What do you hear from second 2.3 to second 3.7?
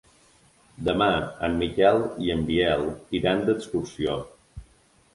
en Biel iran